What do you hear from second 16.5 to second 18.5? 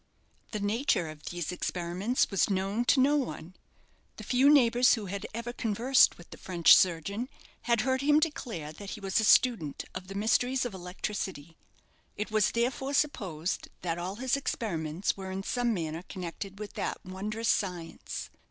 with that wondrous science.